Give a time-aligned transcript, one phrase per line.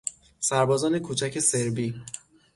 [0.39, 1.95] سربازان کوچک سربی